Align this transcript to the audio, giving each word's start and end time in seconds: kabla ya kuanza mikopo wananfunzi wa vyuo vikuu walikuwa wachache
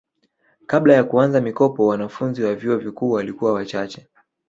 kabla 0.67 0.93
ya 0.93 1.03
kuanza 1.03 1.41
mikopo 1.41 1.87
wananfunzi 1.87 2.43
wa 2.43 2.55
vyuo 2.55 2.77
vikuu 2.77 3.11
walikuwa 3.11 3.53
wachache 3.53 4.07